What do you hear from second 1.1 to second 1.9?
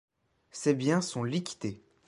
liquidés.